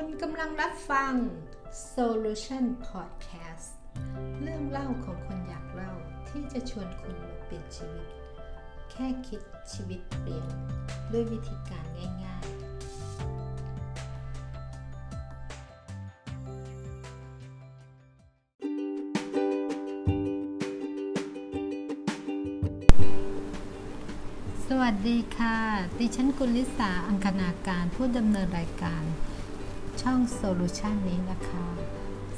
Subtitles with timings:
[0.00, 1.12] คุณกำลังรับฟัง
[1.94, 3.70] Solution Podcast
[4.42, 5.92] เรื่องเล่าของคนอยากเล่า
[6.28, 8.06] ที่จะชวนคุณมาเปลี่ยนชีวิต
[8.90, 10.48] แค่คิดชีวิตเปลี่ยน
[11.12, 11.84] ด้วยวิธีการ
[12.24, 12.50] ง่าย ๆ
[24.66, 25.58] สวัสดีค่ะ
[25.98, 29.04] ดิฉันกุลิสาอังคณาการผู้ดำเนินรายการ
[30.08, 31.66] ช่องโซลูชันนี้นะคะ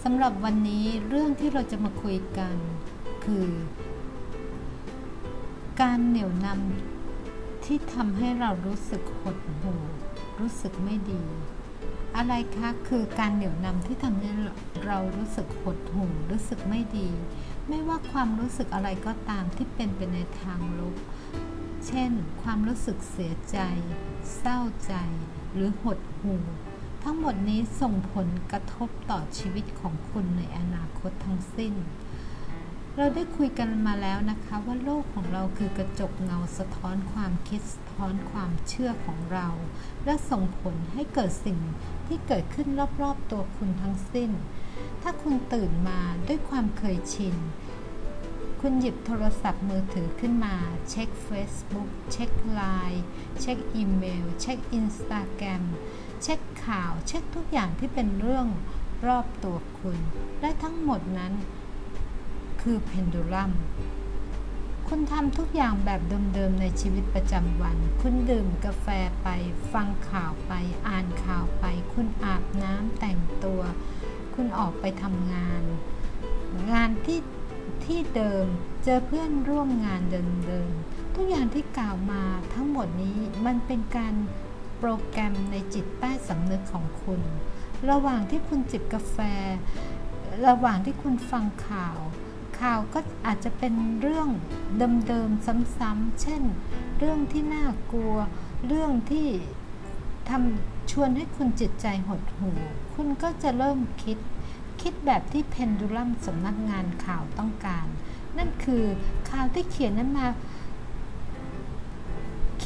[0.02, 2.56] สำหรับวันนี้เรื่องที่เราจะมาคุยกัน
[3.24, 3.48] คือ
[5.80, 9.82] การเหนี่ยวนำที่ทำให้เรารู้สึกหดหู่
[10.40, 11.22] รู้สึกไม่ดี
[12.16, 14.30] อะไรคะคือการเหนี่ยวนำที่ทำให้
[14.86, 17.08] เรารู้สึกหดหู่รู้สึกไม่ดี
[17.68, 20.96] ไม่ว่าความรู้สึกอะไรก็ตามที่เป็นไปในทางลบ
[21.86, 22.10] เช่น
[22.42, 23.58] ความรู้สึกเสียใจ
[24.38, 24.94] เศร้าใจ
[25.52, 26.42] หรือหดหู่
[27.02, 31.74] ทั้งหมดนี้ส่งผลกระทบต่อชีวิตของคุณในอนาคตทั้งสิ้น
[32.96, 39.48] เราได้คุยกันมาแล้วนะคะว่าโลกของเราคือกระจกเงาสะท้อนความคิดสะท้อนความเชื่อของเรา
[40.04, 41.58] และส่งผลให้เกิดสิ่ง
[42.06, 42.68] ที่เกิดขึ้น
[43.02, 44.30] รอบๆตัวคุณทั้งสิ้น
[45.02, 47.36] ถ้าคุณตื่นมาด้วยความเคยชิน
[48.60, 50.56] คุณหยิบโทรศัพท์มือถือขึ้นมา
[50.90, 53.00] เช็ค Facebook เช็ค Line
[53.40, 55.62] เช็คอีเมล เช็ค Instagram
[56.22, 58.46] เช็คข่าว เช็คทุกอย่างที่เป็นเรื่อง
[59.06, 59.98] รอบตัวคุณ
[60.40, 61.32] และทั้งหมดนั้น
[62.62, 63.52] คือเพนดูลัม
[64.88, 66.00] คุณทำทุกอย่างแบบ
[66.34, 68.86] เดิมๆในชีวิตประจำวัน คุณดื่มกาแฟ
[69.22, 69.28] ไป
[69.72, 70.52] ฟังข่าวไป
[70.86, 73.60] อ่านข่าวไป คุณอาบน้ำแต่งตัว
[74.34, 75.62] คุณออกไปทำงาน
[76.72, 77.20] งานที่
[77.84, 78.46] ที่เดิม
[78.84, 82.22] เจอเพื่อนร่วมงานเดิมๆ ทุกอย่างที่กล่าวมา
[82.54, 84.14] ทั้งหมดนี้มันเป็นการ
[84.78, 87.20] โปรแกรมในจิตใต้สำนึกของคุณ
[87.90, 89.16] ระหว่างที่คุณจิบกาแฟ
[90.46, 91.98] ระหว่างที่คุณฟังข่าว
[92.60, 94.28] ข่าวก็อาจจะเป็นเรื่อง
[95.08, 95.46] เดิมๆ
[95.78, 96.42] ซ้ำๆเช่น
[96.98, 98.14] เรื่องที่น่ากลัว
[98.66, 99.28] เรื่องที่
[100.28, 102.56] ทำชวนให้คุณจิตใจหดหู่
[102.94, 104.18] คุณก็จะเริ่มคิด
[104.82, 107.86] คิดแบบที่เพนดูลัมสำนักงานข่าวต้องการ
[108.38, 108.84] นั่นคือ
[109.30, 110.26] ข่าวที่เขียนนั้นมา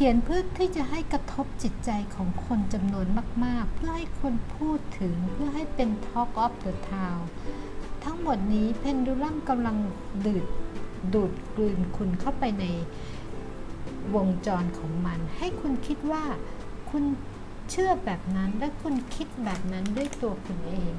[0.05, 3.07] ขียนเพื่อที่จะให้กระทบจิตใจของคนจำนวน
[3.45, 7.23] มาก ๆ เพื่อให้คนพูดถึงเพื่อให้เป็น Talk of the Town
[8.05, 9.77] ทั้งหมดนี้เพนดูลัมกำลัง
[10.27, 10.45] ดูด
[11.15, 12.65] ดูดกลืนคุณเข้าไปใน
[14.15, 16.25] วงจรของมัน ให้คุณคิดว่า
[16.91, 17.05] คุณ
[17.71, 20.95] เชื่อแบบนั้นและคุณคิดแบบนั้นด้วยตัวคุณเอง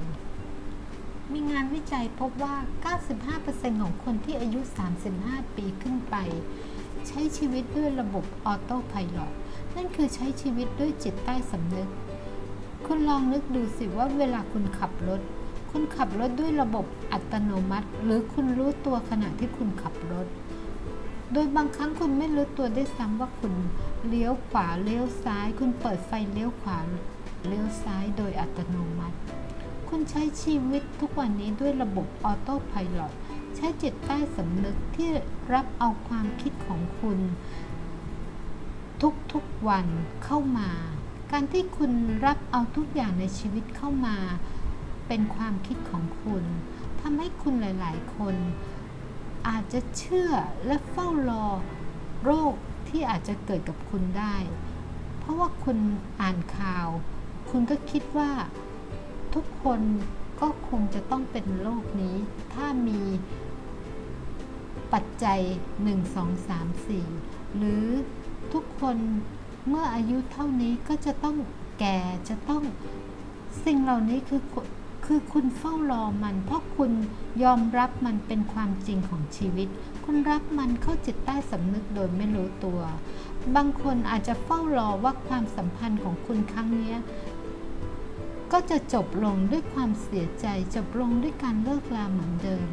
[1.31, 2.55] มีงานวิจัยพบว่า
[3.17, 4.59] 95%ของคนที่อายุ
[5.09, 6.17] 35 ปีขึ้นไป
[7.07, 11.87] ใช้ชีวิตด้วยระบบออโต้พายโนั่นคือใช้ชีวิตด้วยจิตใต้สำนึก
[12.85, 15.21] คุณลองนึกดูสิว่าเวลาคุณขับรถ
[15.71, 20.27] คุณขับรถด้วยระบบอัตโนมัติ หรือคุณรู้ตัวขณะที่คุณขับรถ
[21.33, 23.53] โดยบางครั้งคุณไม่รู้ตัวได้ซ้ำว่าคุณ
[24.07, 26.77] เลี้ยวขวาเลี้ยวซ้าย คุณเปิดไฟเลี้ยวขวา
[27.47, 29.17] เลี้ยวซ้ายโดยอัตโนมัติ
[29.89, 35.09] คุณใช้ชีวิตทุกวันนี้ด้วยระบบออโต้พายโใช้จิตใต้สำนึกที่
[35.53, 37.19] รับเอาความคิดของคุณ
[39.33, 39.87] ทุกๆวัน
[40.23, 40.69] เข้ามา
[41.31, 41.91] การที่คุณ
[42.25, 44.17] รับเอาทุกอย่างในชีวิตเข้ามา
[45.07, 46.43] เป็นความคิดของคุณ
[47.01, 48.35] ทำให้คุณหลาย ๆ คน
[49.47, 50.31] อาจจะเชื่อ
[50.65, 51.45] และเฝ้ารอ
[52.23, 52.53] โรค
[52.89, 54.35] ที่อาจจะเกิดกับคุณได้
[55.19, 55.77] เพราะว่าคุณ
[56.21, 56.87] อ่านข่าว
[57.49, 58.31] คุณก็คิดว่า
[59.33, 59.81] ทุกคน
[60.41, 62.15] ก็คงจะต้องเป็นโรคนี้
[62.53, 63.01] ถ้ามี
[64.93, 65.41] ปัจจัย
[65.83, 67.85] 1 2 3 4 หรือ
[68.53, 68.97] ทุกคน
[69.67, 71.37] เมื่ออายุเท่านี้ก็จะต้อง
[71.79, 71.97] แก่
[72.29, 72.63] จะต้อง
[73.65, 74.41] สิ่งเหล่านี้คือ
[75.05, 76.91] คือคุณเฝ้ารอมัน เพราะคุณ
[77.43, 79.67] ยอมรับมันเป็นความจริงของชีวิต
[80.05, 82.79] คุณรับมันเข้าจิตใต้สำนึกโดยไม่รู้ตัว
[83.55, 86.95] บางคนอาจจะเฝ้ารอว่าความสัมพันธ์ของคุณครั้งนี้
[88.51, 92.69] ก็จะจบลงด้วยความเสียใจจบลงด้วยการเลิกลาเหมือนเดิม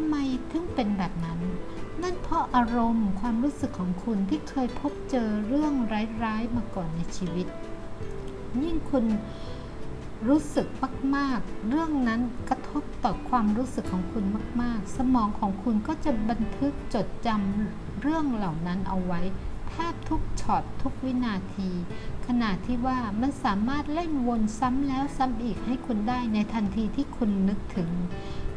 [0.00, 0.16] ำไม
[0.52, 1.40] ถึงเป็นแบบนั้น
[2.02, 5.74] นั่นเพราะอารมณ์ความรู้สึกของคุณที่เคยพบเจอเรื่อง
[6.24, 7.46] ร้ายๆมาก่อนในชีวิต
[8.62, 9.04] ยิ่งคุณ
[10.28, 10.66] รู้สึก
[11.16, 14.24] มากๆ เรื่องนั้นกระทบต่อความรู้สึกของคุณ
[14.62, 19.20] มาก ๆ สมองของคุณก็จะบันทึกจดจำเรื่องเหล่านั้นเอาไว้
[19.68, 21.70] แทบทุกช็อตทุกวินาที
[22.26, 27.90] ขณะที่ว่ามันสามารถเล่นวนซ้ำแล้วซ้ำอีกให้คุณได้ในทันทีที่คุณนึกถึง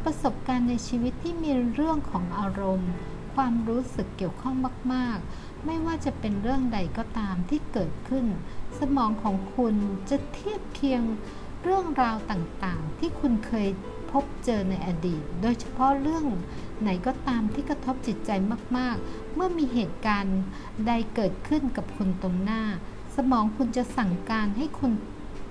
[0.04, 2.92] ประสบการณ์ในชีวิตที่มีเรื่องของอารมณ์
[3.34, 4.54] ความรู้สึกเกี่ยวข้อง
[4.92, 8.26] มาก ๆ ไม่ว่าจะเป็นเรื่องใดก็ตามที่เกิดขึ้น
[8.78, 9.74] สมองของคุณ
[10.10, 11.02] จะเทียบเคียง
[11.62, 13.68] เรื่องราวต่างๆ ที่คุณเคย
[14.10, 16.24] พบเจอในอดีต โดยเฉพาะเรื่อง
[16.80, 18.30] ไหนก็ตามที่กระทบจิตใจ
[18.76, 20.38] มาก ๆ เมื่อมีเหตุการณ์
[20.86, 22.62] ใดเกิดขึ้นกับคุณตรงหน้า
[23.16, 24.92] สมองคุณจะสั่งการให้คุณ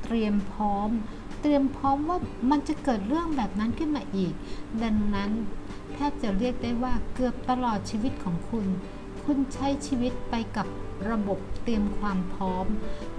[0.03, 0.89] เตรียมพร้อม
[1.41, 2.17] เตรียมพร้อมว่า
[2.51, 4.33] มันจะเกิดเรื่องแบบนั้นขึ้นมาอีก
[4.83, 5.31] ดังนั้น
[5.93, 8.67] แทบจะเรียกได้ว่าเกือบตลอดชีวิตของคุณ
[9.25, 10.67] คุณใช้ชีวิตไปกับ
[11.11, 12.65] ระบบเตรียมความพร้อม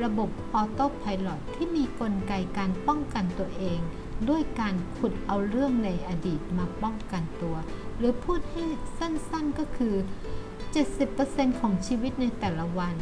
[0.05, 3.81] ระบบออโต้พายโที่มีกลไกการป้องกันตัวเอง
[4.29, 7.57] ด้วยการขุดเอาเรื่องในอดีตมาป้องกันตัว
[7.97, 8.65] หรือพูดให้
[8.99, 9.95] สั้นๆก็คือ
[10.77, 12.95] 70%ของชีวิตในแต่ละวัน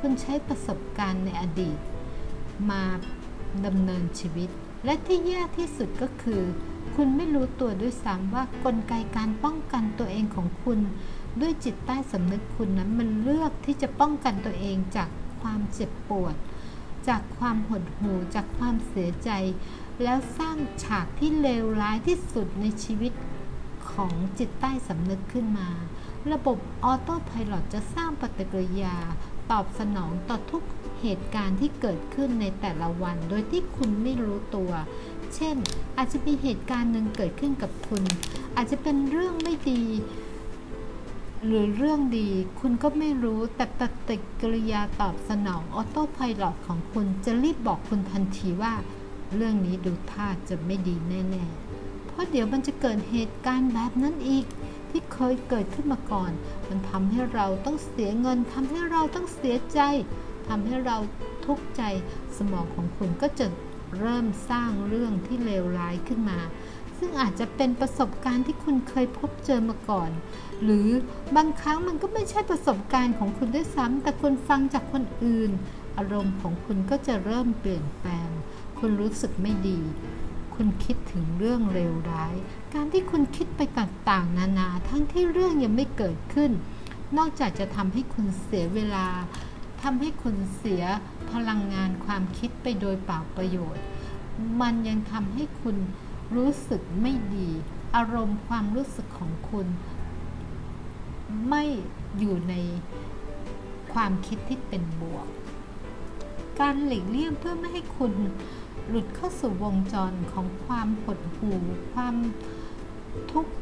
[0.00, 1.78] คุณใช้ประสบการณ์ในอดีต
[2.70, 2.82] มา
[3.66, 4.50] ดำเนินชีวิต
[4.84, 6.42] และที่แย่ที่สุดก็คือ
[6.94, 10.80] คุณไม่รู้ตัวด้วยซ้ำว่ากลไกการป้องกันตัวเองของคุณ
[11.40, 15.08] ด้วยจิตใต้สำนึกคุณนั้นมันเลือกที่จะป้องกันตัวเองจาก
[15.40, 16.36] ความเจ็บปวด
[17.08, 19.30] จากความหดหู่จากความเสียใจ
[20.02, 23.12] แล้วสร้างฉากที่เลวร้ายที่สุดในชีวิต
[23.92, 25.68] ของจิตใต้สำนึกขึ้นมา
[26.32, 28.96] ระบบออโต้พายโจะสร้างปฏิกิริยา
[29.50, 30.62] ตอบสนองต่อทุก
[31.00, 34.72] เหตุการณ์ที่เกิดขึ้นในแต่ละวัน โดยที่คุณไม่รู้ตัว
[35.34, 35.56] เช่น
[35.96, 38.02] อาจจะมีเหตุการณ์หนึ่งเกิดขึ้นกับคุณ
[38.56, 39.82] อาจจะเป็นเรื่องไม่ดี
[41.46, 42.28] หรือเรื่องดี
[42.60, 48.74] คุณก็ไม่รู้แต่ปฏิกิริยาตอบสนองออโต้พายโลของคุณจะรีบบอกคุณทันทีว่า
[49.34, 54.46] เรื่องนี้ดูท่าจะไม่ดีแน่ๆ เพราะเดี๋ยวมันจะเกิดเหตุการณ์แบบนั้นอีก
[54.90, 56.32] ที่เคยเกิดขึ้นมาก่อน
[56.68, 59.80] มันทำให้เราต้องเสียเงินทำให้เราต้องเสียใจ
[60.48, 60.96] ทำให้เรา
[61.46, 61.82] ทุกข์ใจ
[62.36, 63.46] สมองของคุณก็จะ
[63.98, 66.38] เริ่มสร้างเรื่องที่เลวร้ายขึ้นมา
[66.98, 70.10] ซึ่งอาจจะเป็นประสบการณ์ที่คุณเคยพบเจอมาก่อน
[70.62, 70.88] หรือ
[71.36, 75.50] บางครั้งมันก็ไม่ใช่ประสบการณ์ของคุณด้วยซ้ำแต่คุณฟังจากคนอื่น
[75.96, 78.30] อารมณ์ของคุณก็จะเริ่มเปลี่ยนแปลง
[78.78, 79.80] คุณรู้สึกไม่ดี
[80.54, 82.34] คุณคิดถึงเรื่องเลวร้าย
[82.74, 86.50] การที่คุณคิดไปต่างๆนานา ทั้งที่เรื่องยังไม่เกิดขึ้น
[87.18, 89.06] นอกจากจะทำให้คุณเสียเวลา
[89.82, 90.84] ทำให้คุณเสีย
[91.32, 93.84] พลังงานความคิดไปโดยเปล่าประโยชน์
[94.60, 95.76] มันยังทำให้คุณ
[96.36, 97.48] รู้สึกไม่ดี
[97.96, 99.66] อารมณ์ความรู้สึกของคุณ
[101.48, 101.64] ไม่
[102.18, 102.54] อยู่ใน
[103.92, 105.26] ความคิดที่เป็นบวก
[106.60, 108.12] การหลีกเลี่ยงเพื่อไม่ให้คุณ
[108.88, 111.60] หลุดเข้าสู่วงจรของความหดหู่
[111.92, 112.14] ความ
[113.32, 113.54] ทุกข์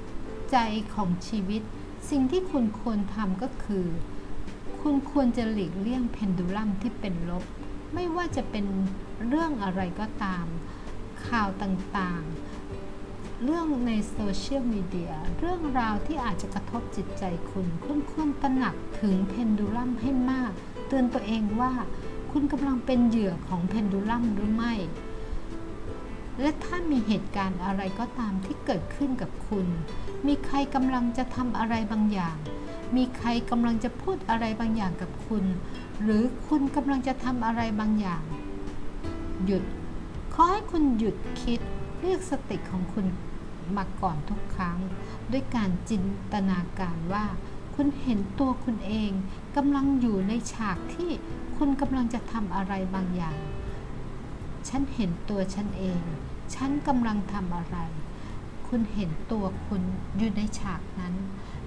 [0.50, 0.56] ใจ
[0.94, 1.62] ของชีวิต
[2.10, 3.86] สิ่งที่คุณควรทำก็คือ
[4.88, 7.44] คุณควรจะหลีกเลี่ยงเพนดูลัมที่เป็นลบ
[7.94, 8.66] ไม่ว่าจะเป็น
[9.26, 10.46] เรื่องอะไรก็ตาม
[11.26, 20.52] ข่าวต่างๆ เรื่องในโซเชียลมีเดีย เรื่องราวที่อาจจะกระทบจิตใจคุณ คุณควรตระหนักถึงเพนดูลัมให้มาก
[20.88, 21.72] เตือนตัวเองว่า
[22.32, 24.74] คุณกำลังเป็นเหยื่อของเพนดูลัมหรือไม่
[26.40, 29.66] และถ้ามีเหตุการณ์อะไรก็ตามที่เกิดขึ้นกับคุณ
[30.26, 32.38] มีใครกำลังจะทำอะไรบางอย่าง
[32.96, 35.44] มีใครกำลังจะพูดอะไรบางอย่างกับคุณ
[36.02, 38.22] หรือคุณกำลังจะทำอะไรบางอย่าง
[39.44, 39.64] หยุด
[40.32, 41.60] ขอให้คุณหยุดคิด
[42.00, 43.06] เรียกสติของคุณ
[43.76, 44.78] มาก่อนทุกครั้ง
[45.32, 47.24] ด้วยการจินตนาการว่า
[47.74, 49.10] คุณเห็นตัวคุณเอง
[49.56, 51.10] กำลังอยู่ในฉากที่
[51.56, 53.38] คุณกำลังจะทำอะไรบางอย่าง
[54.68, 56.02] ฉันเห็นตัวฉันเอง
[56.54, 57.76] ฉันกำลังทำอะไร
[58.68, 59.82] คุณเห็นตัวคุณ
[60.18, 61.14] อยู่ในฉากนั้น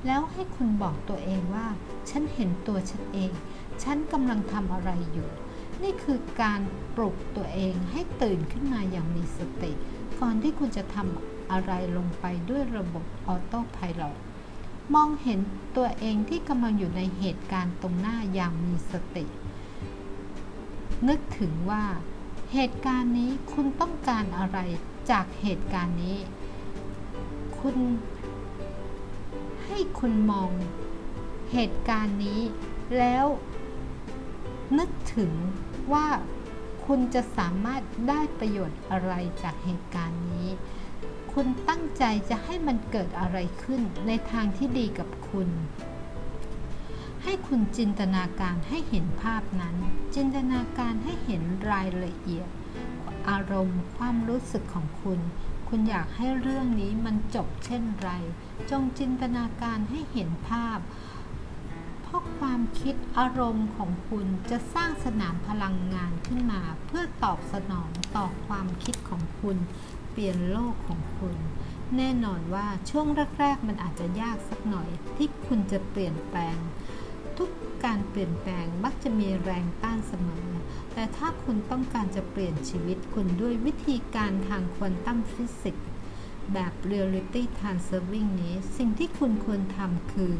[0.06, 1.68] แล้วให้คุณบอกตัวเองว่า
[2.10, 3.32] ฉันเห็นตัวฉันเอง
[3.84, 5.30] ฉันกำลังทำอะไรอยู่
[5.84, 6.62] นี่คือการ
[6.96, 9.72] ปลุกตัวเองให้ตื่นขึ้นมาอย่างมีสติ
[10.20, 15.40] ก่อนที่คุณจะทำอะไรลงไปด้วยระบบออโต้พายโมองเห็น
[15.78, 19.26] ตัวเองที่กำลังอยู่ในเหตุการณ์ตรงหน้าอย่างมีสติ
[21.08, 21.84] นึกถึงว่า
[22.54, 24.58] เหตุการณ์นี้คุณต้องการอะไร
[25.12, 26.18] จากเหตุการณ์นี้
[27.60, 27.76] คุณ
[29.70, 30.52] ให้คุณมอง
[31.52, 32.42] เหตุการณ์นี้
[32.98, 33.26] แล้ว
[34.78, 35.32] นึกถึง
[35.94, 36.08] ว่า
[36.86, 40.50] คุณจะสามารถได้ประโยชน์อะไรจากเหตุการณ์นี้
[41.34, 45.50] คุณตั้งใจจะให้มันเกิดอะไรขึ้นในทางที่ดีกับคุณ
[47.24, 49.76] ให้คุณจินตนาการให้เห็นภาพนั้น
[50.16, 52.50] จินตนาการให้เห็นรายละเอียด
[53.30, 55.20] อารมณ์ความรู้สึกของคุณ
[55.70, 58.10] คุณอยากให้เรื่องนี้มันจบเช่นไร
[58.70, 60.80] จงจินตนาการให้เห็นภาพ
[62.02, 69.58] เพราะความคิดอารมณ์ของคุณจะสร้างสนามพลังงานขึ้นมาเพื่อตอบสนองต่อความคิดของคุณ
[70.12, 71.36] เปลี่ยนโลกของคุณ
[71.98, 73.08] แน่นอนว่าช่วง
[73.40, 76.58] แรก ๆ มันอาจจะยากสักหน่อยที่คุณจะเปลี่ยนแปลง
[77.40, 77.52] ทุก
[77.86, 80.48] การเปลี่ยนแปลงมักจะมีแรงต้านเสมอ
[80.94, 85.88] แต่ถ้าคุณต้องการจะเปลี่ยนชีวิตคุณด้วยวิธีการทางควอนตัมฟิสิกส์
[86.54, 90.34] แบบ Reality Transferring นี้ สิ่งที่คุณควรทำคือ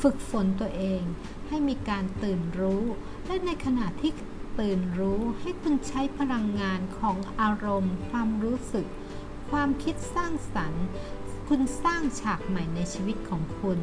[0.00, 1.02] ฝึกฝนตัวเอง
[1.48, 2.82] ให้มีการตื่นรู้
[3.26, 4.12] และในขณะที่
[4.60, 8.86] ตื่นรู้ให้คุณใช้พลังงานของอารมณ์ ความรู้สึก
[9.50, 10.86] ความคิดสร้างสรรค์
[11.48, 13.80] คุณสร้างฉากใหม่ในชีวิตของคุณ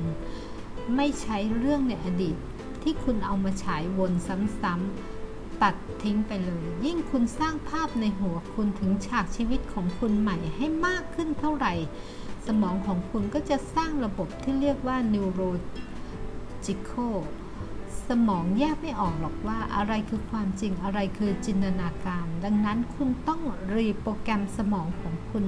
[0.96, 2.38] ไม่ใช้เรื่องในอดีต
[2.84, 11.74] ที่คุณเอามาฉายวนซ้ำๆตัดทิ้งไปเลย ยิ่งคุณสร้างภาพในหัวคุณถึงฉากชีวิตของคุณใหม่ให้มากขึ้นเท่าไหร่
[12.48, 17.16] สมองของคุณก็จะสร้างระบบที่เรียกว่า neurological
[18.08, 23.42] สมองแยกไม่ออกหรอกว่าอะไรคือความจริงอะไรคือจินตนาการ ดังนั้นคุณต้อง
[23.74, 25.46] รีโปรแกรมสมองของคุณ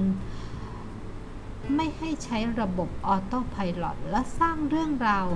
[1.74, 5.26] ไม่ให้ใช้ระบบออโต้พายロและสร้างเรื่องราว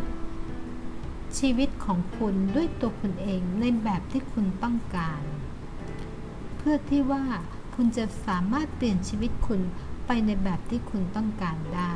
[1.38, 5.22] ชีวิตของคุณด้วยตัวคุณเองในแบบที่คุณต้องการ
[6.56, 7.25] เพื่อที่ว่า
[7.75, 9.60] คุณจะสามารถเปลี่ยนชีวิตคุณ
[10.06, 11.94] ไปในแบบที่คุณต้องการได้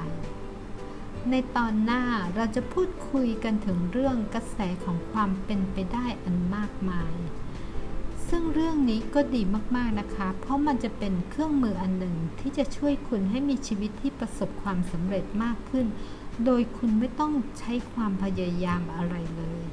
[1.31, 2.03] ในตอนหน้า
[2.35, 7.15] เราจะพูดคุยกันถึงเรื่องกระแสของความเป็นไปได้อันมากมาย
[8.29, 9.43] ซึ่งเรื่องนี้ก็ดี
[9.77, 15.87] มากๆนะคะ เพราะมันจะเป็นเครื่องมืออันหนึ่งที่จะช่วยคุณให้มีชีวิตที่ประสบความสำเร็จมากขึ้น
[16.45, 19.65] โดยคุณไม่ต้องใช้ความพยายามอะไรเลย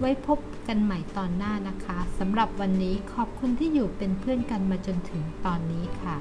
[0.00, 6.16] ไว้พบกันใหม่ตอนหน้านะคะสำหรับวันนี้ขอบคุณที่อยู่เป็นเพื่อนกันมาจนถึงตอนนี้ค่ะ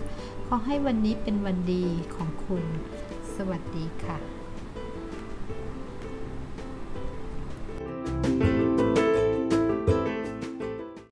[0.47, 1.85] ขอให้วันนี้เป็นวันดี
[2.15, 2.63] ของคุณ
[3.35, 4.34] สวัสดีค่ะ